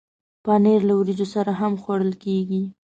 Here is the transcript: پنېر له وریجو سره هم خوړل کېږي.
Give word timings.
پنېر 0.43 0.81
له 0.87 0.93
وریجو 0.99 1.27
سره 1.35 1.51
هم 1.59 1.73
خوړل 1.81 2.13
کېږي. 2.23 2.61